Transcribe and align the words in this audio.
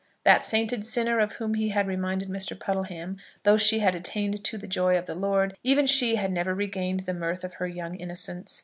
That 0.23 0.43
sainted 0.43 0.83
sinner 0.83 1.19
of 1.19 1.33
whom 1.33 1.53
he 1.53 1.69
had 1.69 1.85
reminded 1.85 2.27
Mr. 2.27 2.57
Puddleham, 2.59 3.17
though 3.43 3.55
she 3.57 3.77
had 3.77 3.93
attained 3.93 4.43
to 4.45 4.57
the 4.57 4.65
joy 4.65 4.97
of 4.97 5.05
the 5.05 5.13
Lord, 5.13 5.55
even 5.63 5.85
she 5.85 6.15
had 6.15 6.31
never 6.31 6.55
regained 6.55 7.01
the 7.01 7.13
mirth 7.13 7.43
of 7.43 7.53
her 7.53 7.67
young 7.67 7.93
innocence. 7.93 8.59